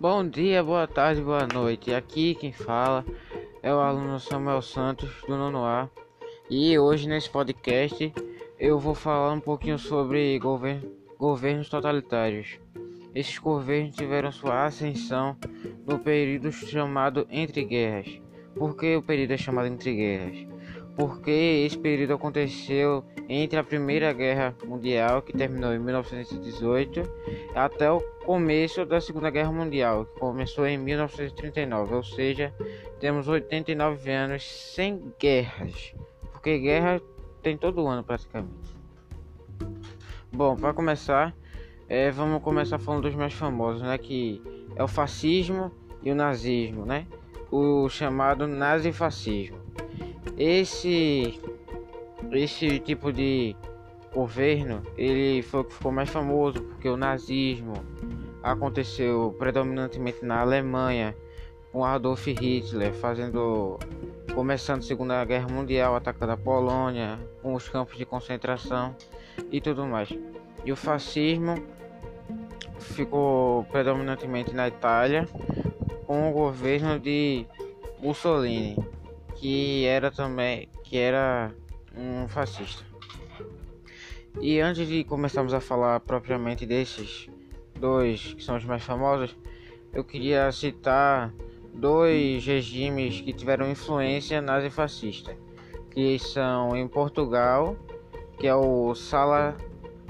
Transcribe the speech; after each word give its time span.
Bom 0.00 0.26
dia, 0.26 0.64
boa 0.64 0.86
tarde, 0.86 1.20
boa 1.20 1.46
noite. 1.46 1.92
Aqui 1.92 2.34
quem 2.34 2.54
fala 2.54 3.04
é 3.62 3.70
o 3.70 3.80
aluno 3.80 4.18
Samuel 4.18 4.62
Santos 4.62 5.10
do 5.28 5.36
nono 5.36 5.62
A. 5.62 5.90
E 6.48 6.78
hoje 6.78 7.06
nesse 7.06 7.28
podcast 7.28 8.10
eu 8.58 8.78
vou 8.78 8.94
falar 8.94 9.30
um 9.30 9.40
pouquinho 9.40 9.78
sobre 9.78 10.38
govern 10.38 10.80
governos 11.18 11.68
totalitários. 11.68 12.58
Esses 13.14 13.36
governos 13.36 13.94
tiveram 13.94 14.32
sua 14.32 14.64
ascensão 14.64 15.36
no 15.86 15.98
período 15.98 16.50
chamado 16.50 17.26
Entre 17.28 17.62
Guerras. 17.62 18.22
Por 18.54 18.74
que 18.78 18.96
o 18.96 19.02
período 19.02 19.32
é 19.32 19.36
chamado 19.36 19.66
Entre 19.66 19.94
Guerras? 19.94 20.46
Porque 21.00 21.30
esse 21.64 21.78
período 21.78 22.12
aconteceu 22.12 23.02
entre 23.26 23.58
a 23.58 23.64
Primeira 23.64 24.12
Guerra 24.12 24.54
Mundial, 24.62 25.22
que 25.22 25.32
terminou 25.32 25.72
em 25.72 25.78
1918, 25.78 27.00
até 27.54 27.90
o 27.90 28.02
começo 28.26 28.84
da 28.84 29.00
Segunda 29.00 29.30
Guerra 29.30 29.50
Mundial, 29.50 30.04
que 30.04 30.20
começou 30.20 30.66
em 30.66 30.76
1939, 30.76 31.94
ou 31.94 32.04
seja, 32.04 32.52
temos 33.00 33.28
89 33.28 34.10
anos 34.10 34.42
sem 34.44 35.10
guerras, 35.18 35.94
porque 36.32 36.58
guerra 36.58 37.00
tem 37.42 37.56
todo 37.56 37.88
ano 37.88 38.04
praticamente. 38.04 38.76
Bom, 40.30 40.54
para 40.54 40.74
começar, 40.74 41.34
é, 41.88 42.10
vamos 42.10 42.42
começar 42.42 42.78
falando 42.78 43.04
dos 43.04 43.14
mais 43.14 43.32
famosos, 43.32 43.80
né, 43.80 43.96
que 43.96 44.42
é 44.76 44.84
o 44.84 44.88
fascismo 44.88 45.72
e 46.02 46.12
o 46.12 46.14
nazismo, 46.14 46.84
né, 46.84 47.06
o 47.50 47.88
chamado 47.88 48.46
nazifascismo. 48.46 49.69
Esse 50.40 51.38
esse 52.32 52.78
tipo 52.78 53.12
de 53.12 53.54
governo 54.10 54.82
ele 54.96 55.42
foi 55.42 55.60
o 55.60 55.64
que 55.64 55.74
ficou 55.74 55.92
mais 55.92 56.08
famoso 56.08 56.62
porque 56.62 56.88
o 56.88 56.96
nazismo 56.96 57.74
aconteceu 58.42 59.36
predominantemente 59.38 60.24
na 60.24 60.40
Alemanha 60.40 61.14
com 61.70 61.84
Adolf 61.84 62.26
Hitler 62.26 62.94
fazendo 62.94 63.78
começando 64.34 64.78
a 64.78 64.82
Segunda 64.82 65.22
Guerra 65.26 65.46
Mundial 65.46 65.94
atacando 65.94 66.32
a 66.32 66.38
Polônia 66.38 67.18
com 67.42 67.52
os 67.52 67.68
campos 67.68 67.98
de 67.98 68.06
concentração 68.06 68.96
e 69.52 69.60
tudo 69.60 69.84
mais. 69.84 70.08
E 70.64 70.72
o 70.72 70.76
fascismo 70.76 71.62
ficou 72.78 73.64
predominantemente 73.64 74.54
na 74.54 74.68
Itália 74.68 75.28
com 76.06 76.30
o 76.30 76.32
governo 76.32 76.98
de 76.98 77.44
Mussolini 78.00 78.89
que 79.40 79.86
era 79.86 80.10
também 80.10 80.68
que 80.84 80.98
era 80.98 81.50
um 81.96 82.28
fascista. 82.28 82.84
E 84.38 84.60
antes 84.60 84.86
de 84.86 85.02
começarmos 85.02 85.54
a 85.54 85.60
falar 85.60 85.98
propriamente 86.00 86.66
desses 86.66 87.26
dois 87.74 88.34
que 88.34 88.44
são 88.44 88.56
os 88.56 88.64
mais 88.66 88.82
famosos, 88.82 89.34
eu 89.94 90.04
queria 90.04 90.52
citar 90.52 91.32
dois 91.72 92.44
regimes 92.44 93.22
que 93.22 93.32
tiveram 93.32 93.70
influência 93.70 94.42
nazifascista, 94.42 95.34
que 95.90 96.18
são 96.18 96.76
em 96.76 96.86
Portugal, 96.86 97.76
que 98.38 98.46
é 98.46 98.54
o 98.54 98.94
Sala, 98.94 99.56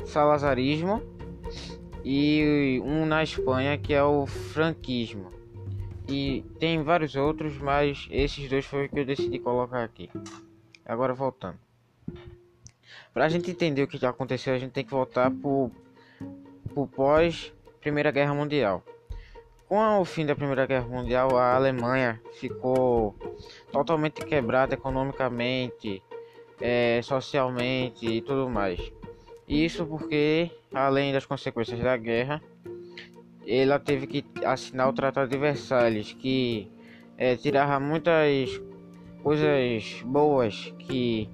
salazarismo, 0.04 1.02
e 2.04 2.82
um 2.84 3.06
na 3.06 3.22
Espanha, 3.22 3.78
que 3.78 3.94
é 3.94 4.02
o 4.02 4.26
franquismo. 4.26 5.39
E 6.10 6.44
tem 6.58 6.82
vários 6.82 7.14
outros, 7.14 7.56
mas 7.58 8.08
esses 8.10 8.50
dois 8.50 8.66
foi 8.66 8.88
que 8.88 8.98
eu 8.98 9.04
decidi 9.04 9.38
colocar 9.38 9.84
aqui. 9.84 10.10
Agora 10.84 11.14
voltando. 11.14 11.56
Para 13.14 13.26
a 13.26 13.28
gente 13.28 13.48
entender 13.48 13.84
o 13.84 13.86
que 13.86 14.04
aconteceu, 14.04 14.52
a 14.52 14.58
gente 14.58 14.72
tem 14.72 14.84
que 14.84 14.90
voltar 14.90 15.30
para 15.30 15.48
o 15.48 16.86
pós 16.88 17.54
Primeira 17.80 18.10
Guerra 18.10 18.34
Mundial. 18.34 18.82
Com 19.68 20.00
o 20.00 20.04
fim 20.04 20.26
da 20.26 20.34
Primeira 20.34 20.66
Guerra 20.66 20.88
Mundial, 20.88 21.36
a 21.36 21.54
Alemanha 21.54 22.20
ficou 22.32 23.14
totalmente 23.70 24.24
quebrada 24.24 24.74
economicamente, 24.74 26.02
é, 26.60 27.00
socialmente 27.04 28.04
e 28.04 28.20
tudo 28.20 28.50
mais. 28.50 28.92
Isso 29.46 29.86
porque, 29.86 30.50
além 30.74 31.12
das 31.12 31.24
consequências 31.24 31.78
da 31.78 31.96
guerra, 31.96 32.42
ela 33.58 33.80
teve 33.80 34.06
que 34.06 34.24
assinar 34.44 34.88
o 34.88 34.92
Tratado 34.92 35.28
de 35.28 35.36
Versalhes, 35.36 36.12
que 36.12 36.70
é, 37.18 37.34
tirava 37.34 37.80
muitas 37.80 38.62
coisas 39.24 40.02
boas 40.04 40.72
que 40.78 41.28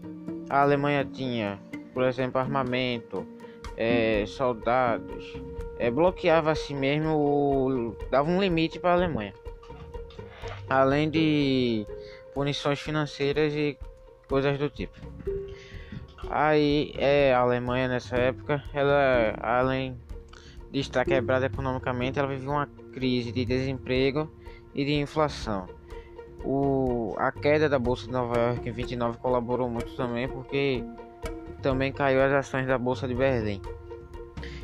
a 0.48 0.62
Alemanha 0.62 1.04
tinha, 1.04 1.60
por 1.92 2.04
exemplo, 2.04 2.40
armamento, 2.40 3.26
é, 3.76 4.24
soldados, 4.26 5.34
é, 5.78 5.90
bloqueava 5.90 6.50
assim 6.50 6.74
mesmo, 6.74 7.14
o, 7.14 7.96
dava 8.10 8.30
um 8.30 8.40
limite 8.40 8.78
para 8.78 8.90
a 8.90 8.94
Alemanha, 8.94 9.34
além 10.70 11.10
de 11.10 11.86
punições 12.32 12.80
financeiras 12.80 13.52
e 13.52 13.78
coisas 14.26 14.58
do 14.58 14.70
tipo. 14.70 14.98
Aí 16.30 16.94
é 16.96 17.34
a 17.34 17.40
Alemanha 17.40 17.88
nessa 17.88 18.16
época, 18.16 18.64
ela 18.72 19.34
além 19.38 19.96
de 20.70 20.80
estar 20.80 21.04
quebrada 21.04 21.46
economicamente, 21.46 22.18
ela 22.18 22.28
vivia 22.28 22.50
uma 22.50 22.66
crise 22.92 23.32
de 23.32 23.44
desemprego 23.44 24.30
e 24.74 24.84
de 24.84 24.94
inflação. 24.94 25.66
O, 26.44 27.14
a 27.18 27.32
queda 27.32 27.68
da 27.68 27.78
Bolsa 27.78 28.06
de 28.06 28.12
Nova 28.12 28.38
York 28.38 28.68
em 28.68 28.72
29 28.72 29.18
colaborou 29.18 29.68
muito 29.68 29.94
também 29.96 30.28
porque 30.28 30.84
também 31.62 31.92
caiu 31.92 32.22
as 32.22 32.32
ações 32.32 32.66
da 32.66 32.78
Bolsa 32.78 33.08
de 33.08 33.14
Berlim. 33.14 33.60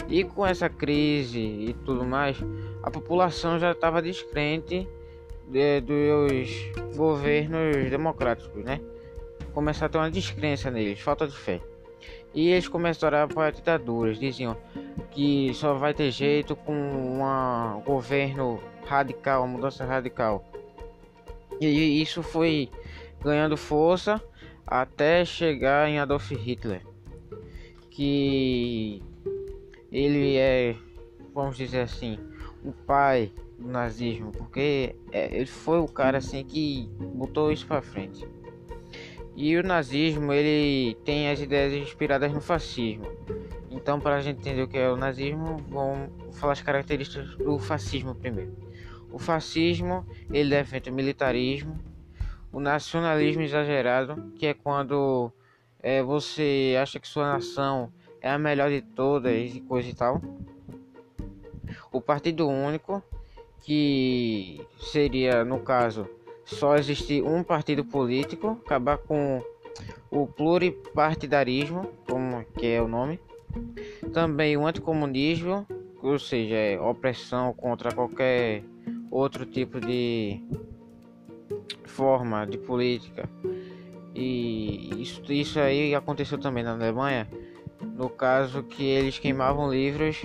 E 0.09 0.25
com 0.25 0.47
essa 0.47 0.69
crise 0.69 1.41
e 1.41 1.75
tudo 1.85 2.05
mais, 2.05 2.37
a 2.83 2.91
população 2.91 3.59
já 3.59 3.73
estava 3.73 4.03
descrente 4.03 4.87
de, 5.49 5.81
dos 5.81 6.97
governos 6.97 7.91
democráticos, 7.91 8.63
né? 8.65 8.81
Começaram 9.53 9.87
a 9.87 9.89
ter 9.91 9.99
uma 9.99 10.11
descrença 10.11 10.71
neles, 10.71 11.01
falta 11.01 11.27
de 11.27 11.37
fé. 11.37 11.61
E 12.35 12.49
eles 12.49 12.67
começaram 12.67 13.23
a 13.23 13.29
para 13.29 13.51
ditaduras, 13.51 14.19
diziam 14.19 14.57
que 15.11 15.53
só 15.55 15.75
vai 15.75 15.93
ter 15.93 16.11
jeito 16.11 16.57
com 16.57 16.73
um 16.75 17.83
governo 17.83 18.59
radical, 18.87 19.43
uma 19.43 19.49
mudança 19.49 19.85
radical. 19.85 20.45
E 21.61 22.01
isso 22.03 22.23
foi 22.23 22.71
ganhando 23.21 23.57
força 23.57 24.21
até 24.67 25.25
chegar 25.25 25.89
em 25.89 25.99
Adolf 25.99 26.31
Hitler, 26.31 26.83
que 27.91 29.03
ele 29.93 30.37
é, 30.37 30.75
vamos 31.35 31.57
dizer 31.57 31.81
assim, 31.81 32.19
o 32.65 32.73
pai 32.73 33.31
do 33.59 33.69
nazismo, 33.69 34.33
porque 34.33 34.97
é, 35.13 35.37
ele 35.37 35.47
foi 35.47 35.79
o 35.79 35.87
cara 35.87 36.19
assim 36.19 36.43
que 36.45 36.89
botou 37.15 37.53
isso 37.53 37.67
para 37.67 37.83
frente. 37.83 38.27
E 39.43 39.57
o 39.57 39.63
nazismo 39.65 40.33
ele 40.33 40.95
tem 41.05 41.29
as 41.29 41.41
ideias 41.41 41.73
inspiradas 41.73 42.33
no 42.33 42.41
fascismo. 42.41 43.09
Então, 43.73 43.99
para 43.99 44.15
a 44.15 44.21
gente 44.21 44.39
entender 44.39 44.63
o 44.63 44.69
que 44.69 44.79
é 44.79 44.89
o 44.89 44.97
nazismo, 44.97 45.57
vamos 45.69 46.39
falar 46.39 46.53
as 46.53 46.63
características 46.63 47.35
do 47.35 47.59
fascismo 47.59 48.15
primeiro. 48.15 48.57
O 49.11 49.19
fascismo 49.19 50.07
ele 50.31 50.51
defende 50.51 50.91
o 50.91 50.93
militarismo, 50.93 51.77
o 52.53 52.61
nacionalismo 52.61 53.43
exagerado, 53.43 54.31
que 54.37 54.47
é 54.47 54.55
quando 54.55 55.33
é, 55.81 56.01
você 56.05 56.77
acha 56.81 57.01
que 57.01 57.09
sua 57.09 57.33
nação 57.33 57.93
é 58.21 58.31
a 58.31 58.39
melhor 58.39 58.71
de 58.71 58.81
todas 58.81 59.57
e 59.57 59.61
coisa 59.61 59.89
e 59.89 59.95
tal. 59.95 60.23
O 61.91 62.01
partido 62.01 62.49
único, 62.49 63.03
que 63.61 64.65
seria 64.79 65.45
no 65.45 65.59
caso 65.59 66.09
só 66.53 66.77
existir 66.77 67.23
um 67.23 67.43
partido 67.43 67.85
político, 67.85 68.59
acabar 68.65 68.99
com 68.99 69.43
o 70.11 70.27
pluripartidarismo, 70.27 71.89
como 72.09 72.45
que 72.57 72.67
é 72.67 72.83
o 72.83 72.89
nome. 72.89 73.19
Também 74.13 74.57
o 74.57 74.67
anticomunismo, 74.67 75.67
ou 76.03 76.19
seja, 76.19 76.55
é 76.55 76.81
opressão 76.81 77.53
contra 77.53 77.93
qualquer 77.93 78.63
outro 79.11 79.45
tipo 79.45 79.81
de 79.81 80.41
forma 81.85 82.47
de 82.47 82.59
política. 82.59 83.29
E 84.15 84.91
isso, 85.03 85.23
isso 85.33 85.59
aí 85.59 85.95
aconteceu 85.95 86.39
também 86.39 86.63
na 86.63 86.73
Alemanha, 86.73 87.29
no 87.97 88.09
caso 88.09 88.63
que 88.63 88.85
eles 88.85 89.19
queimavam 89.19 89.71
livros 89.71 90.23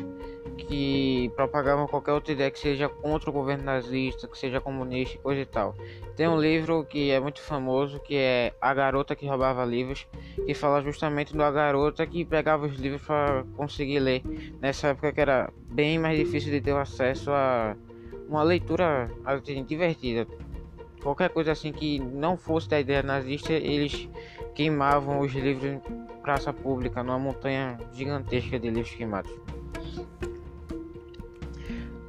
que 0.57 1.31
propagavam 1.35 1.87
qualquer 1.87 2.11
outra 2.11 2.33
ideia 2.33 2.51
que 2.51 2.59
seja 2.59 2.89
contra 2.89 3.29
o 3.29 3.33
governo 3.33 3.63
nazista, 3.63 4.27
que 4.27 4.37
seja 4.37 4.59
comunista 4.59 5.15
e 5.15 5.19
coisa 5.19 5.41
e 5.41 5.45
tal. 5.45 5.75
Tem 6.15 6.27
um 6.27 6.39
livro 6.39 6.83
que 6.83 7.11
é 7.11 7.19
muito 7.19 7.41
famoso, 7.41 7.99
que 7.99 8.15
é 8.15 8.53
A 8.59 8.73
Garota 8.73 9.15
que 9.15 9.27
Roubava 9.27 9.63
Livros, 9.63 10.07
que 10.45 10.53
fala 10.53 10.81
justamente 10.81 11.35
da 11.35 11.51
garota 11.51 12.05
que 12.05 12.25
pegava 12.25 12.65
os 12.65 12.75
livros 12.75 13.01
para 13.03 13.45
conseguir 13.55 13.99
ler. 13.99 14.23
Nessa 14.59 14.87
época 14.87 15.13
que 15.13 15.21
era 15.21 15.51
bem 15.69 15.99
mais 15.99 16.17
difícil 16.17 16.51
de 16.51 16.59
ter 16.59 16.75
acesso 16.75 17.31
a 17.31 17.75
uma 18.27 18.43
leitura 18.43 19.09
assim, 19.23 19.63
divertida. 19.63 20.27
Qualquer 21.01 21.29
coisa 21.29 21.51
assim 21.51 21.71
que 21.71 21.99
não 21.99 22.35
fosse 22.35 22.67
da 22.67 22.79
ideia 22.79 23.03
nazista, 23.03 23.53
eles 23.53 24.09
queimavam 24.53 25.19
os 25.19 25.31
livros 25.33 25.71
em 25.71 25.79
praça 26.21 26.51
pública, 26.51 27.03
numa 27.03 27.19
montanha 27.19 27.77
gigantesca 27.93 28.59
de 28.59 28.69
livros 28.69 28.93
queimados. 28.93 29.31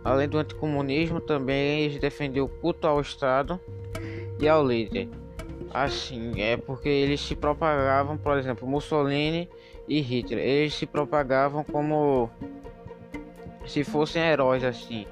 Além 0.09 0.27
do 0.27 0.39
anticomunismo, 0.39 1.21
também 1.21 1.83
eles 1.83 2.01
defendiam 2.01 2.47
o 2.47 2.49
culto 2.49 2.87
ao 2.87 2.99
Estado 2.99 3.61
e 4.41 4.49
ao 4.49 4.67
líder. 4.67 5.07
Assim, 5.71 6.41
é 6.41 6.57
porque 6.57 6.89
eles 6.89 7.21
se 7.21 7.37
propagavam, 7.37 8.17
por 8.17 8.39
exemplo, 8.39 8.67
Mussolini 8.67 9.51
e 9.87 10.01
Hitler, 10.01 10.43
eles 10.43 10.73
se 10.73 10.87
propagavam 10.87 11.63
como 11.63 12.31
se 13.67 13.85
fossem 13.85 14.23
heróis 14.23 14.65
assim 14.65 15.07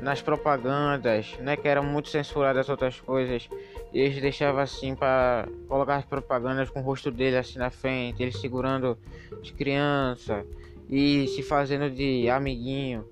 nas 0.00 0.20
propagandas, 0.20 1.38
né, 1.38 1.56
que 1.56 1.68
eram 1.68 1.84
muito 1.84 2.08
censuradas 2.08 2.68
outras 2.68 3.00
coisas, 3.00 3.48
eles 3.94 4.20
deixavam 4.20 4.60
assim 4.60 4.96
para 4.96 5.46
colocar 5.68 5.98
as 5.98 6.04
propagandas 6.04 6.68
com 6.68 6.80
o 6.80 6.82
rosto 6.82 7.12
dele 7.12 7.36
assim 7.36 7.60
na 7.60 7.70
frente, 7.70 8.20
ele 8.20 8.32
segurando 8.32 8.98
as 9.40 9.52
crianças 9.52 10.44
e 10.90 11.28
se 11.28 11.44
fazendo 11.44 11.88
de 11.88 12.28
amiguinho, 12.28 13.06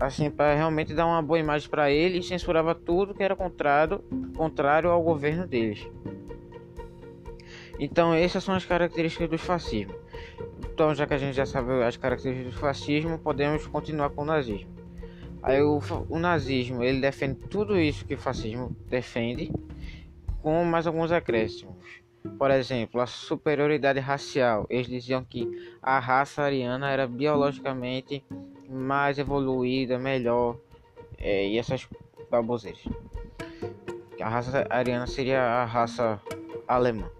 assim 0.00 0.30
para 0.30 0.54
realmente 0.54 0.94
dar 0.94 1.06
uma 1.06 1.20
boa 1.20 1.38
imagem 1.38 1.68
para 1.68 1.90
ele 1.90 2.18
e 2.18 2.22
censurava 2.22 2.74
tudo 2.74 3.14
que 3.14 3.22
era 3.22 3.36
contrário, 3.36 4.02
contrário 4.34 4.90
ao 4.90 5.02
governo 5.02 5.46
deles. 5.46 5.86
Então 7.78 8.14
essas 8.14 8.42
são 8.42 8.54
as 8.54 8.64
características 8.64 9.28
do 9.28 9.38
fascismo. 9.38 9.94
Então 10.72 10.94
já 10.94 11.06
que 11.06 11.12
a 11.12 11.18
gente 11.18 11.36
já 11.36 11.44
sabe 11.44 11.82
as 11.84 11.98
características 11.98 12.54
do 12.54 12.58
fascismo, 12.58 13.18
podemos 13.18 13.66
continuar 13.66 14.08
com 14.10 14.22
o 14.22 14.24
nazismo. 14.24 14.70
Aí 15.42 15.60
o, 15.62 15.80
o 16.08 16.18
nazismo 16.18 16.82
ele 16.82 17.00
defende 17.00 17.34
tudo 17.48 17.78
isso 17.78 18.04
que 18.06 18.14
o 18.14 18.18
fascismo 18.18 18.74
defende, 18.88 19.52
com 20.42 20.64
mais 20.64 20.86
alguns 20.86 21.12
acréscimos. 21.12 21.76
Por 22.38 22.50
exemplo, 22.50 23.00
a 23.00 23.06
superioridade 23.06 23.98
racial. 23.98 24.66
Eles 24.68 24.86
diziam 24.86 25.24
que 25.24 25.48
a 25.82 25.98
raça 25.98 26.42
ariana 26.42 26.90
era 26.90 27.06
biologicamente 27.06 28.22
mais 28.70 29.18
evoluída, 29.18 29.98
melhor, 29.98 30.56
é, 31.18 31.48
e 31.48 31.58
essas 31.58 31.88
baboseiras. 32.30 32.82
A 34.20 34.28
raça 34.28 34.66
ariana 34.70 35.06
seria 35.06 35.42
a 35.42 35.64
raça 35.64 36.20
alemã. 36.68 37.10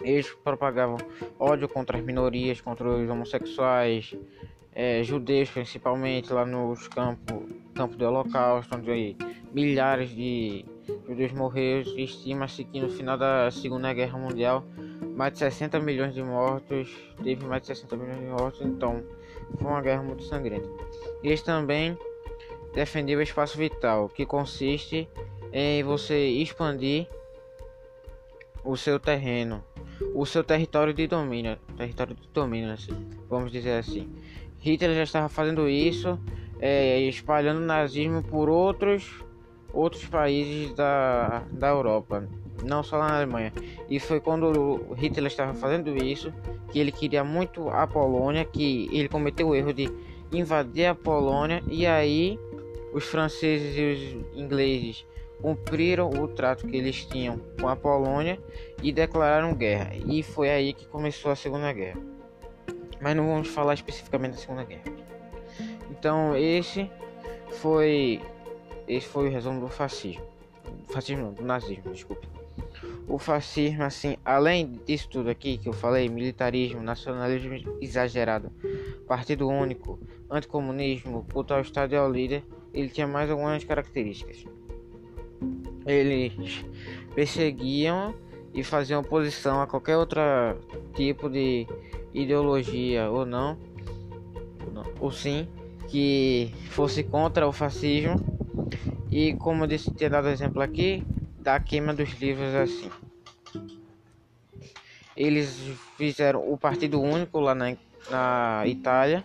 Eles 0.00 0.30
propagavam 0.42 0.96
ódio 1.38 1.68
contra 1.68 1.98
as 1.98 2.04
minorias, 2.04 2.60
contra 2.60 2.88
os 2.88 3.10
homossexuais, 3.10 4.16
é, 4.72 5.02
judeus 5.02 5.50
principalmente 5.50 6.32
lá 6.32 6.46
nos 6.46 6.88
campos 6.88 7.60
campo 7.80 7.96
do 7.96 8.04
Holocausto, 8.04 8.76
onde 8.76 9.16
milhares 9.52 10.10
de 10.10 10.66
judeus 11.08 11.32
morreram. 11.32 11.98
Estima-se 11.98 12.62
que 12.64 12.78
no 12.78 12.90
final 12.90 13.16
da 13.16 13.50
Segunda 13.50 13.92
Guerra 13.94 14.18
Mundial 14.18 14.64
mais 15.16 15.32
de 15.32 15.38
60 15.40 15.80
milhões 15.80 16.14
de 16.14 16.22
mortos, 16.22 16.94
teve 17.22 17.44
mais 17.46 17.62
de 17.62 17.68
60 17.68 17.96
milhões 17.96 18.18
de 18.18 18.26
mortos, 18.26 18.60
então 18.62 19.02
foi 19.58 19.70
uma 19.70 19.80
guerra 19.80 20.02
muito 20.02 20.22
sangrenta. 20.24 20.68
Eles 21.22 21.42
também 21.42 21.96
defendiam 22.74 23.18
o 23.18 23.22
espaço 23.22 23.58
vital, 23.58 24.08
que 24.08 24.24
consiste 24.24 25.08
em 25.52 25.82
você 25.82 26.28
expandir 26.28 27.06
o 28.64 28.76
seu 28.76 29.00
terreno, 29.00 29.64
o 30.14 30.24
seu 30.24 30.44
território 30.44 30.94
de 30.94 31.06
domínio, 31.06 31.58
território 31.76 32.14
de 32.14 32.28
domínio, 32.28 32.72
assim, 32.72 32.92
vamos 33.28 33.50
dizer 33.50 33.78
assim. 33.78 34.08
Hitler 34.58 34.94
já 34.94 35.02
estava 35.02 35.28
fazendo 35.28 35.68
isso, 35.68 36.18
é, 36.60 37.00
espalhando 37.00 37.58
o 37.58 37.66
nazismo 37.66 38.22
por 38.22 38.48
outros 38.48 39.24
outros 39.72 40.04
países 40.06 40.74
da, 40.74 41.44
da 41.50 41.68
Europa, 41.68 42.28
não 42.62 42.82
só 42.82 42.98
na 42.98 43.16
Alemanha. 43.16 43.52
E 43.88 43.98
foi 43.98 44.20
quando 44.20 44.94
Hitler 44.96 45.26
estava 45.26 45.54
fazendo 45.54 45.96
isso 46.02 46.32
que 46.70 46.78
ele 46.78 46.92
queria 46.92 47.24
muito 47.24 47.68
a 47.70 47.86
Polônia, 47.86 48.44
que 48.44 48.88
ele 48.92 49.08
cometeu 49.08 49.48
o 49.48 49.54
erro 49.54 49.72
de 49.72 49.90
invadir 50.32 50.86
a 50.86 50.94
Polônia 50.94 51.62
e 51.68 51.86
aí 51.86 52.38
os 52.92 53.04
franceses 53.04 53.76
e 53.76 53.92
os 53.92 54.38
ingleses 54.38 55.06
cumpriram 55.40 56.10
o 56.10 56.28
trato 56.28 56.66
que 56.66 56.76
eles 56.76 57.04
tinham 57.06 57.40
com 57.60 57.68
a 57.68 57.74
Polônia 57.74 58.38
e 58.82 58.92
declararam 58.92 59.54
guerra. 59.54 59.92
E 60.06 60.22
foi 60.22 60.50
aí 60.50 60.72
que 60.72 60.86
começou 60.86 61.30
a 61.30 61.36
Segunda 61.36 61.72
Guerra 61.72 62.00
mas 63.00 63.16
não 63.16 63.26
vamos 63.26 63.48
falar 63.48 63.74
especificamente 63.74 64.32
da 64.32 64.38
Segunda 64.38 64.64
Guerra. 64.64 64.84
Então 65.90 66.36
esse 66.36 66.90
foi 67.52 68.20
esse 68.96 69.06
foi 69.06 69.28
o 69.28 69.30
resumo 69.30 69.60
do 69.60 69.68
fascismo, 69.68 70.24
fascismo 70.88 71.26
não, 71.26 71.32
do 71.32 71.42
nazismo, 71.42 71.92
desculpe. 71.92 72.28
O 73.06 73.18
fascismo, 73.18 73.82
assim, 73.82 74.16
além 74.24 74.80
disso 74.86 75.08
tudo 75.08 75.30
aqui 75.30 75.58
que 75.58 75.68
eu 75.68 75.72
falei, 75.72 76.08
militarismo, 76.08 76.82
nacionalismo 76.82 77.78
exagerado, 77.80 78.50
partido 79.06 79.48
único, 79.48 79.98
anticomunismo, 80.30 81.26
culto 81.32 81.54
ao 81.54 81.60
Estado 81.60 81.92
e 81.92 81.96
ao 81.96 82.10
líder, 82.10 82.44
ele 82.72 82.88
tinha 82.88 83.06
mais 83.06 83.30
algumas 83.30 83.64
características. 83.64 84.44
Eles 85.86 86.64
perseguiam 87.14 88.14
e 88.54 88.62
faziam 88.62 89.00
oposição 89.00 89.60
a 89.60 89.66
qualquer 89.66 89.96
outro 89.96 90.20
tipo 90.94 91.28
de 91.28 91.66
ideologia 92.14 93.10
ou 93.10 93.24
não, 93.24 93.56
ou 95.00 95.10
sim, 95.10 95.48
que 95.88 96.52
fosse 96.70 97.02
contra 97.02 97.46
o 97.46 97.52
fascismo. 97.52 98.39
E 99.10 99.34
como 99.34 99.64
eu 99.64 99.68
disse, 99.68 99.92
ter 99.92 100.10
dado 100.10 100.28
exemplo 100.28 100.62
aqui, 100.62 101.04
da 101.38 101.58
queima 101.58 101.92
dos 101.92 102.10
livros 102.20 102.54
assim. 102.54 102.90
Eles 105.16 105.58
fizeram 105.96 106.50
o 106.50 106.56
Partido 106.56 107.00
Único 107.00 107.40
lá 107.40 107.54
na, 107.54 107.76
na 108.10 108.62
Itália, 108.66 109.24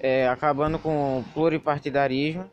é, 0.00 0.28
acabando 0.28 0.78
com 0.78 1.20
o 1.20 1.24
pluripartidarismo. 1.34 2.50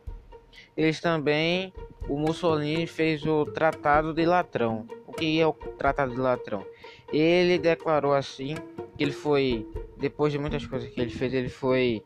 Eles 0.76 1.00
também, 1.00 1.74
o 2.08 2.18
Mussolini 2.18 2.86
fez 2.86 3.26
o 3.26 3.46
Tratado 3.46 4.14
de 4.14 4.26
Latrão. 4.26 4.86
O 5.08 5.14
que 5.14 5.40
é 5.40 5.48
o 5.48 5.54
Tratado 5.54 6.12
de 6.14 6.20
Latrão? 6.20 6.64
Ele 7.12 7.58
declarou 7.58 8.14
assim 8.14 8.56
que 8.98 9.04
ele 9.04 9.12
foi, 9.12 9.66
depois 9.98 10.32
de 10.32 10.38
muitas 10.38 10.66
coisas 10.66 10.90
que 10.90 11.00
ele 11.00 11.10
fez, 11.10 11.34
ele 11.34 11.50
foi 11.50 12.04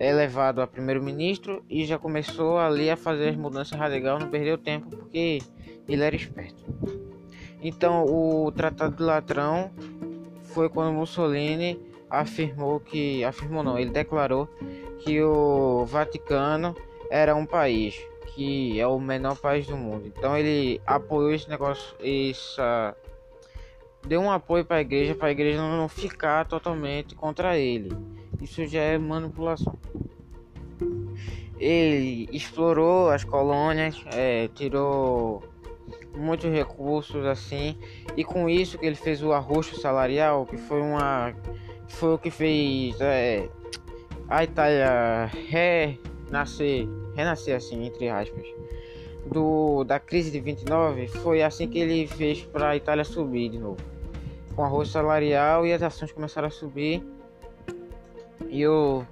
elevado 0.00 0.62
a 0.62 0.66
primeiro-ministro 0.66 1.62
e 1.68 1.84
já 1.84 1.98
começou 1.98 2.58
ali 2.58 2.88
a 2.88 2.96
fazer 2.96 3.28
as 3.28 3.36
mudanças 3.36 3.78
radicais, 3.78 4.18
não 4.18 4.30
perdeu 4.30 4.56
tempo 4.56 4.88
porque 4.88 5.40
ele 5.86 6.02
era 6.02 6.16
esperto. 6.16 6.64
Então, 7.62 8.06
o 8.06 8.50
Tratado 8.50 8.96
de 8.96 9.02
Latrão 9.02 9.70
foi 10.44 10.70
quando 10.70 10.94
Mussolini 10.94 11.78
afirmou 12.08 12.80
que, 12.80 13.22
afirmou 13.22 13.62
não, 13.62 13.78
ele 13.78 13.90
declarou 13.90 14.48
que 15.00 15.22
o 15.22 15.84
Vaticano 15.84 16.74
era 17.10 17.34
um 17.36 17.44
país 17.44 18.00
que 18.34 18.80
é 18.80 18.86
o 18.86 18.98
menor 18.98 19.36
país 19.36 19.66
do 19.66 19.76
mundo. 19.76 20.06
Então 20.06 20.36
ele 20.36 20.80
apoiou 20.86 21.32
esse 21.32 21.48
negócio, 21.48 21.94
essa 22.00 22.96
deu 24.06 24.20
um 24.20 24.30
apoio 24.30 24.64
para 24.64 24.76
a 24.76 24.80
igreja, 24.80 25.14
para 25.14 25.28
a 25.28 25.30
igreja 25.30 25.58
não 25.58 25.88
ficar 25.88 26.46
totalmente 26.46 27.14
contra 27.14 27.58
ele. 27.58 27.90
Isso 28.40 28.66
já 28.66 28.80
é 28.80 28.98
manipulação. 28.98 29.78
Ele 31.58 32.28
explorou 32.32 33.10
as 33.10 33.22
colônias, 33.22 34.02
é, 34.14 34.48
tirou 34.54 35.42
muitos 36.16 36.50
recursos 36.50 37.24
assim, 37.26 37.76
e 38.16 38.24
com 38.24 38.48
isso 38.48 38.78
que 38.78 38.86
ele 38.86 38.96
fez 38.96 39.22
o 39.22 39.32
arroxo 39.32 39.78
salarial, 39.78 40.46
que 40.46 40.56
foi 40.56 40.80
uma, 40.80 41.34
foi 41.86 42.14
o 42.14 42.18
que 42.18 42.30
fez 42.30 42.98
é, 43.00 43.48
a 44.28 44.42
Itália 44.42 45.30
renascer, 45.48 46.88
renascer 47.14 47.54
assim 47.54 47.84
entre 47.84 48.08
aspas 48.08 48.46
do, 49.30 49.84
da 49.84 49.98
crise 49.98 50.30
de 50.30 50.40
29 50.40 51.08
foi 51.08 51.42
assim 51.42 51.68
que 51.68 51.78
ele 51.78 52.06
fez 52.06 52.42
para 52.42 52.70
a 52.70 52.76
Itália 52.76 53.04
subir 53.04 53.50
de 53.50 53.58
novo. 53.58 53.78
Com 54.54 54.64
arroz 54.64 54.88
salarial 54.88 55.66
e 55.66 55.72
as 55.72 55.82
ações 55.82 56.12
começaram 56.12 56.48
a 56.48 56.50
subir 56.50 57.02
e 58.48 58.66
o 58.66 59.04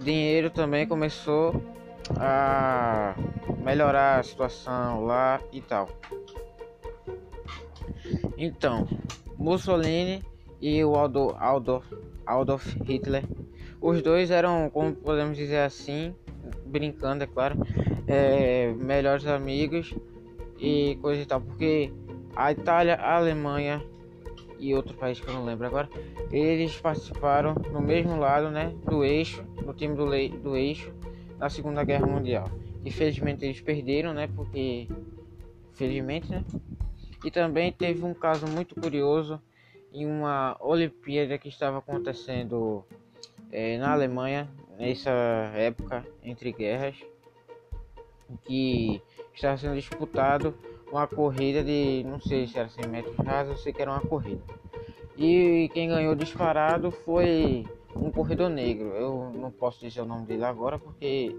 dinheiro 0.00 0.50
também 0.50 0.86
começou 0.86 1.62
a 2.18 3.14
melhorar 3.62 4.20
a 4.20 4.22
situação 4.22 5.04
lá 5.04 5.40
e 5.52 5.60
tal. 5.60 5.88
Então, 8.36 8.88
Mussolini 9.36 10.22
e 10.60 10.82
o 10.84 10.94
Aldo, 10.94 11.36
Aldo, 11.38 11.82
Adolf 12.26 12.66
Hitler, 12.84 13.24
os 13.80 14.02
dois 14.02 14.30
eram, 14.30 14.70
como 14.70 14.94
podemos 14.94 15.36
dizer 15.36 15.58
assim, 15.58 16.14
brincando, 16.64 17.24
é 17.24 17.26
claro, 17.26 17.56
é, 18.12 18.74
melhores 18.74 19.26
amigos 19.26 19.94
e 20.58 20.98
coisa 21.00 21.22
e 21.22 21.26
tal, 21.26 21.40
porque 21.40 21.90
a 22.36 22.52
Itália, 22.52 22.96
a 22.96 23.16
Alemanha 23.16 23.82
e 24.58 24.74
outro 24.74 24.94
país 24.94 25.18
que 25.18 25.26
eu 25.26 25.34
não 25.34 25.44
lembro 25.44 25.66
agora, 25.66 25.88
eles 26.30 26.78
participaram 26.78 27.54
no 27.72 27.80
mesmo 27.80 28.18
lado, 28.18 28.50
né, 28.50 28.72
do 28.84 29.02
eixo, 29.02 29.42
no 29.64 29.72
time 29.72 29.96
do, 29.96 30.06
do 30.40 30.56
eixo, 30.56 30.92
na 31.38 31.48
Segunda 31.48 31.82
Guerra 31.82 32.06
Mundial. 32.06 32.50
Infelizmente 32.84 33.44
eles 33.44 33.60
perderam, 33.60 34.12
né, 34.12 34.28
porque 34.36 34.88
felizmente, 35.72 36.30
né? 36.30 36.44
E 37.24 37.30
também 37.30 37.72
teve 37.72 38.04
um 38.04 38.12
caso 38.12 38.46
muito 38.46 38.74
curioso 38.74 39.40
em 39.92 40.06
uma 40.06 40.56
Olimpíada 40.60 41.38
que 41.38 41.48
estava 41.48 41.78
acontecendo 41.78 42.84
é, 43.50 43.78
na 43.78 43.92
Alemanha 43.92 44.48
nessa 44.78 45.10
época 45.54 46.04
entre 46.22 46.52
guerras 46.52 46.96
que 48.44 49.00
estava 49.34 49.56
sendo 49.56 49.74
disputado 49.74 50.54
uma 50.90 51.06
corrida 51.06 51.64
de 51.64 52.04
não 52.04 52.20
sei 52.20 52.46
se 52.46 52.58
era 52.58 52.68
100 52.68 52.86
metros 52.86 53.16
rasos, 53.16 53.52
eu 53.52 53.58
sei 53.58 53.72
que 53.72 53.80
era 53.80 53.90
uma 53.90 54.00
corrida. 54.00 54.42
E 55.16 55.70
quem 55.72 55.88
ganhou 55.88 56.14
disparado 56.14 56.90
foi 56.90 57.66
um 57.94 58.10
corredor 58.10 58.50
negro. 58.50 58.88
Eu 58.88 59.32
não 59.34 59.50
posso 59.50 59.80
dizer 59.80 60.00
o 60.00 60.06
nome 60.06 60.26
dele 60.26 60.44
agora 60.44 60.78
porque 60.78 61.34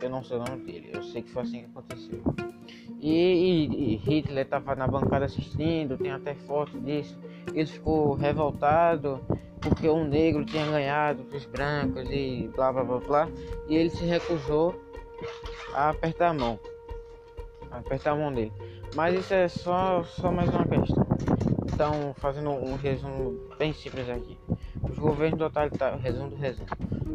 eu 0.00 0.10
não 0.10 0.22
sei 0.22 0.36
o 0.36 0.44
nome 0.44 0.64
dele. 0.64 0.90
Eu 0.92 1.02
sei 1.02 1.22
que 1.22 1.30
foi 1.30 1.42
assim 1.42 1.60
que 1.60 1.66
aconteceu. 1.66 2.22
E, 3.00 3.10
e, 3.10 3.94
e 3.94 3.96
Hitler 3.96 4.44
estava 4.44 4.74
na 4.74 4.86
bancada 4.86 5.24
assistindo, 5.24 5.96
tem 5.96 6.10
até 6.10 6.34
foto 6.34 6.78
disso. 6.80 7.18
Ele 7.54 7.66
ficou 7.66 8.14
revoltado 8.14 9.20
porque 9.60 9.88
um 9.88 10.04
negro 10.04 10.44
tinha 10.44 10.66
ganhado 10.66 11.22
dos 11.24 11.44
brancos 11.46 12.08
e 12.10 12.50
blá 12.54 12.72
blá 12.72 12.84
blá 12.84 12.98
blá. 12.98 13.28
E 13.68 13.76
ele 13.76 13.90
se 13.90 14.04
recusou 14.04 14.74
a 15.74 15.90
apertar 15.90 16.28
a 16.28 16.34
mão. 16.34 16.58
A 17.70 17.78
apertar 17.78 18.12
a 18.12 18.16
mão 18.16 18.32
dele. 18.32 18.52
Mas 18.94 19.18
isso 19.18 19.34
é 19.34 19.48
só, 19.48 20.02
só 20.02 20.32
mais 20.32 20.48
uma 20.48 20.64
questão. 20.64 21.06
Então, 21.72 22.14
fazendo 22.16 22.50
um 22.50 22.74
resumo 22.76 23.38
bem 23.58 23.72
simples 23.72 24.08
aqui. 24.08 24.38
Os 24.82 24.98
governos 24.98 25.38
totalitários, 25.38 26.02
resumo 26.02 26.30
do 26.30 26.36
resumo. 26.36 26.68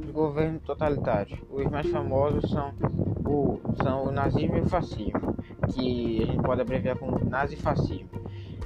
Os 0.04 0.12
governos 0.12 0.62
totalitários, 0.64 1.40
os 1.50 1.66
mais 1.70 1.90
famosos 1.90 2.50
são 2.50 2.74
o, 3.26 3.60
são 3.82 4.06
o 4.06 4.12
nazismo 4.12 4.58
e 4.58 4.62
o 4.62 4.66
fascismo, 4.66 5.36
que 5.74 6.24
a 6.24 6.26
gente 6.26 6.44
pode 6.44 6.62
abreviar 6.62 6.98
como 6.98 7.20
nazifascismo. 7.26 8.10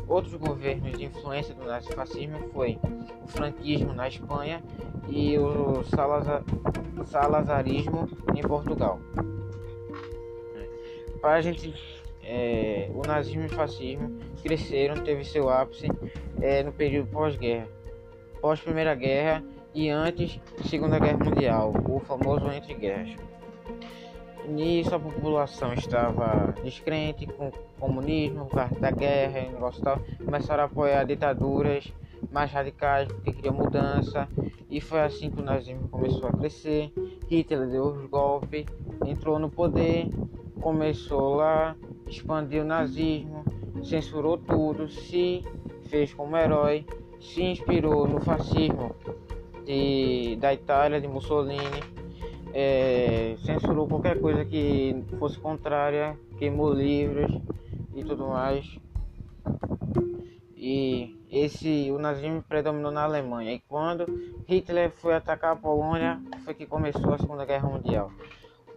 Outros 0.07 0.35
governos 0.35 0.97
de 0.97 1.05
influência 1.05 1.53
do 1.53 1.65
nazifascismo 1.65 2.37
foi 2.53 2.79
o 3.23 3.27
franquismo 3.27 3.93
na 3.93 4.07
Espanha 4.07 4.63
e 5.09 5.37
o 5.37 5.83
salazar, 5.83 6.43
salazarismo 7.05 8.07
em 8.35 8.41
Portugal. 8.41 8.99
Para 11.21 11.35
a 11.35 11.41
gente 11.41 11.73
é, 12.23 12.89
o 12.93 13.01
nazismo 13.07 13.43
e 13.43 13.45
o 13.45 13.49
fascismo 13.49 14.19
cresceram, 14.43 15.01
teve 15.03 15.23
seu 15.23 15.49
ápice 15.49 15.87
é, 16.41 16.61
no 16.63 16.71
período 16.71 17.09
pós-guerra, 17.09 17.67
pós-primeira 18.41 18.93
guerra 18.93 19.43
e 19.73 19.89
antes 19.89 20.39
da 20.57 20.63
Segunda 20.63 20.99
Guerra 20.99 21.23
Mundial, 21.23 21.73
o 21.87 21.99
famoso 21.99 22.51
entre 22.51 22.73
guerras. 22.73 23.15
Nisso 24.47 24.95
a 24.95 24.99
população 24.99 25.73
estava 25.73 26.53
descrente 26.63 27.25
com 27.27 27.49
o 27.49 27.51
comunismo, 27.79 28.47
causa 28.47 28.79
da 28.79 28.91
guerra 28.91 29.39
e 29.39 29.49
negócio 29.49 29.81
tal, 29.83 29.99
começaram 30.23 30.63
a 30.63 30.65
apoiar 30.65 31.03
ditaduras 31.03 31.93
mais 32.31 32.51
radicais 32.51 33.07
porque 33.07 33.33
queriam 33.33 33.53
mudança 33.53 34.27
e 34.69 34.81
foi 34.81 35.01
assim 35.01 35.29
que 35.29 35.39
o 35.39 35.43
nazismo 35.43 35.87
começou 35.89 36.27
a 36.27 36.33
crescer. 36.33 36.91
Hitler 37.29 37.67
deu 37.67 37.85
os 37.85 38.05
golpes, 38.09 38.65
entrou 39.05 39.37
no 39.37 39.49
poder, 39.49 40.07
começou 40.61 41.35
lá 41.35 41.75
expandiu 42.09 42.63
o 42.63 42.65
nazismo, 42.65 43.43
censurou 43.83 44.37
tudo, 44.37 44.87
se 44.89 45.43
fez 45.89 46.13
como 46.13 46.37
herói, 46.37 46.85
se 47.19 47.43
inspirou 47.43 48.07
no 48.07 48.19
fascismo 48.19 48.95
de, 49.65 50.37
da 50.37 50.53
Itália, 50.53 51.01
de 51.01 51.07
Mussolini, 51.07 51.83
é, 52.53 53.35
censurou 53.45 53.87
qualquer 53.87 54.19
coisa 54.19 54.45
que 54.45 55.03
fosse 55.19 55.37
contrária, 55.37 56.17
queimou 56.37 56.73
livros 56.73 57.31
e 57.95 58.03
tudo 58.03 58.27
mais. 58.27 58.65
E 60.55 61.15
esse 61.29 61.91
o 61.91 61.99
nazismo 61.99 62.43
predominou 62.43 62.91
na 62.91 63.03
Alemanha. 63.03 63.53
E 63.53 63.59
quando 63.59 64.05
Hitler 64.47 64.91
foi 64.91 65.13
atacar 65.13 65.53
a 65.53 65.55
Polônia, 65.55 66.19
foi 66.43 66.53
que 66.53 66.65
começou 66.65 67.13
a 67.13 67.17
Segunda 67.17 67.45
Guerra 67.45 67.69
Mundial. 67.69 68.11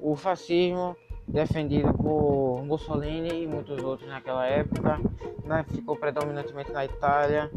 O 0.01 0.15
fascismo 0.15 0.97
defendido 1.33 1.93
por 1.95 2.63
Mussolini 2.65 3.45
e 3.45 3.47
muitos 3.47 3.83
outros 3.83 4.09
naquela 4.09 4.47
época, 4.47 4.99
né? 5.45 5.65
ficou 5.69 5.97
predominantemente 5.97 6.73
na 6.73 6.85
Itália. 6.85 7.51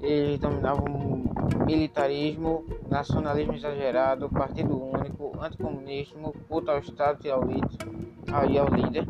Eles 0.00 0.38
dominavam 0.40 1.22
militarismo, 1.64 2.66
nacionalismo 2.88 3.54
exagerado, 3.54 4.28
partido 4.28 4.76
único, 4.76 5.32
anticomunismo, 5.40 6.34
culto 6.48 6.70
ao 6.70 6.78
Estado 6.78 7.24
e 7.24 7.30
ao 7.30 7.42
líder. 7.42 7.78
E 8.50 8.58
ao 8.58 8.66
líder. 8.66 9.06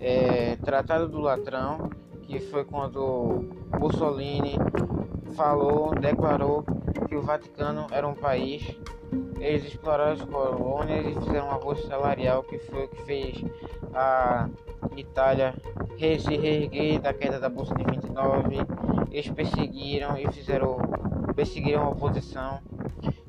É, 0.00 0.56
Tratado 0.56 1.08
do 1.08 1.18
Latrão, 1.18 1.90
que 2.22 2.38
foi 2.38 2.64
quando 2.64 3.44
Mussolini 3.80 4.56
falou, 5.34 5.94
declarou 5.94 6.64
que 7.08 7.16
o 7.16 7.22
Vaticano 7.22 7.86
era 7.90 8.06
um 8.06 8.14
país 8.14 8.78
eles 9.40 9.64
exploraram 9.64 10.12
as 10.12 10.22
colônias 10.22 11.06
e 11.06 11.14
fizeram 11.20 11.48
um 11.48 11.50
abuso 11.50 11.86
salarial 11.86 12.42
que 12.42 12.58
foi 12.58 12.84
o 12.84 12.88
que 12.88 13.02
fez 13.02 13.44
a 13.94 14.48
Itália 14.96 15.54
se 15.98 16.36
reerguer 16.36 17.00
da 17.00 17.12
queda 17.12 17.40
da 17.40 17.48
Bolsa 17.48 17.74
de 17.74 17.84
29. 17.84 18.56
Eles 19.10 19.28
perseguiram 19.30 20.16
e 20.16 20.30
fizeram 20.32 20.76
perseguiram 21.34 21.84
a 21.84 21.88
oposição. 21.90 22.60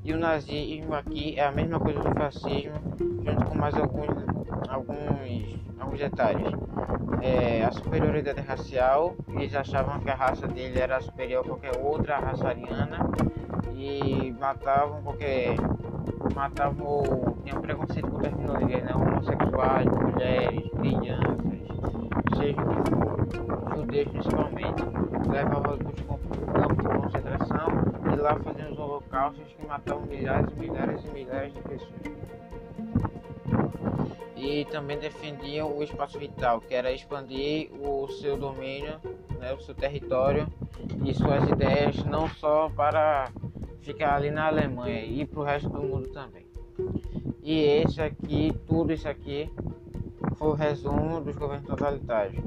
E 0.03 0.13
o 0.13 0.17
nazismo 0.17 0.95
aqui 0.95 1.37
é 1.37 1.45
a 1.45 1.51
mesma 1.51 1.79
coisa 1.79 1.99
do 1.99 2.11
fascismo, 2.15 2.73
junto 2.97 3.45
com 3.45 3.55
mais 3.55 3.75
alguns, 3.75 4.09
alguns, 4.67 5.59
alguns 5.79 5.99
detalhes. 5.99 6.53
É, 7.21 7.63
a 7.63 7.71
superioridade 7.71 8.41
racial, 8.41 9.15
eles 9.29 9.53
achavam 9.53 9.99
que 9.99 10.09
a 10.09 10.15
raça 10.15 10.47
dele 10.47 10.79
era 10.79 10.99
superior 11.01 11.43
a 11.43 11.47
qualquer 11.47 11.77
outra 11.77 12.17
raça 12.17 12.47
ariana 12.47 12.99
e 13.75 14.33
matavam 14.39 15.03
qualquer 15.03 15.55
matavam 16.33 17.03
tinham 17.43 17.61
preconceito 17.61 18.09
com 18.09 18.19
terminologia, 18.19 18.83
né? 18.83 18.91
homossexuais, 18.93 19.85
mulheres, 19.85 20.69
crianças, 20.71 21.59
seja 22.37 22.61
o 22.61 22.83
que 22.83 23.37
for, 23.37 23.75
judeus 23.75 24.07
principalmente, 24.09 24.83
levavam 25.29 25.77
para 25.77 25.93
os 25.93 26.01
campos 26.01 26.77
de 26.77 27.01
concentração 27.01 27.67
e 28.13 28.15
lá 28.15 28.35
faziam 28.35 28.71
os 28.71 28.79
holocaustos 28.79 29.47
que 29.53 29.65
matavam 29.65 30.05
milhares 30.05 30.49
e 30.51 30.59
milhares 30.59 31.03
e 31.05 31.11
milhares 31.11 31.53
de 31.53 31.61
pessoas. 31.61 32.19
E 34.35 34.65
também 34.65 34.97
defendiam 34.97 35.77
o 35.77 35.83
espaço 35.83 36.17
vital, 36.17 36.61
que 36.61 36.73
era 36.73 36.91
expandir 36.91 37.69
o 37.73 38.07
seu 38.07 38.37
domínio, 38.37 38.95
né, 39.37 39.53
o 39.53 39.59
seu 39.59 39.75
território 39.75 40.47
e 41.03 41.13
suas 41.13 41.47
ideias, 41.49 42.03
não 42.05 42.29
só 42.29 42.69
para 42.69 43.29
ficar 43.89 44.15
ali 44.15 44.29
na 44.29 44.45
Alemanha 44.45 45.03
e 45.03 45.25
para 45.25 45.39
o 45.39 45.43
resto 45.43 45.67
do 45.67 45.81
mundo 45.81 46.09
também. 46.09 46.45
E 47.41 47.59
esse 47.59 47.99
aqui, 47.99 48.53
tudo 48.67 48.93
isso 48.93 49.09
aqui 49.09 49.49
foi 50.35 50.49
o 50.49 50.53
resumo 50.53 51.19
dos 51.19 51.35
governos 51.35 51.67
totalitários 51.67 52.43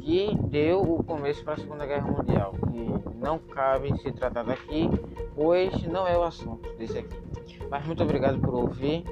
que 0.00 0.36
deu 0.50 0.82
o 0.82 1.02
começo 1.02 1.42
para 1.42 1.54
a 1.54 1.56
Segunda 1.56 1.86
Guerra 1.86 2.10
Mundial. 2.10 2.54
E 2.74 3.16
não 3.16 3.38
cabe 3.38 3.96
se 4.02 4.12
tratar 4.12 4.42
daqui, 4.42 4.90
pois 5.34 5.82
não 5.84 6.06
é 6.06 6.16
o 6.18 6.22
assunto 6.24 6.70
desse 6.76 6.98
aqui. 6.98 7.16
Mas 7.70 7.86
muito 7.86 8.02
obrigado 8.02 8.38
por 8.38 8.54
ouvir. 8.54 9.02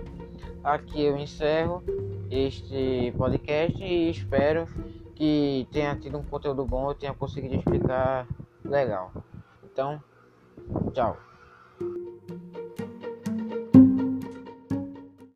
Aqui 0.62 1.02
eu 1.02 1.16
encerro 1.16 1.82
este 2.30 3.14
podcast 3.16 3.82
e 3.82 4.10
espero 4.10 4.66
que 5.14 5.66
tenha 5.72 5.96
tido 5.96 6.18
um 6.18 6.22
conteúdo 6.22 6.66
bom, 6.66 6.90
eu 6.90 6.94
tenha 6.94 7.14
conseguido 7.14 7.54
explicar 7.54 8.26
legal. 8.64 9.12
Então, 9.64 10.02
tchau. 10.92 11.29